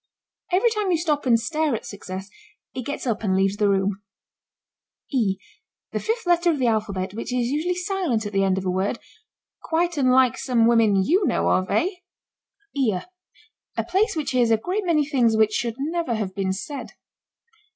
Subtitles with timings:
[0.51, 2.27] Every time you stop and stare at Success
[2.73, 4.01] it gets up and leaves the room.
[4.57, 5.37] ### E:
[5.91, 8.71] The fifth letter of the alphabet which is usually silent at the end of a
[8.71, 8.97] word
[9.61, 11.89] quite unlike some women you know of, eh!
[12.33, 13.05] ###EAR.
[13.77, 16.93] A place which hears a great many things which should never have been said.